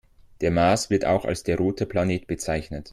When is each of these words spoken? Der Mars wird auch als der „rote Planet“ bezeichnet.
Der 0.41 0.49
Mars 0.49 0.89
wird 0.89 1.05
auch 1.05 1.25
als 1.25 1.43
der 1.43 1.57
„rote 1.59 1.85
Planet“ 1.85 2.25
bezeichnet. 2.25 2.89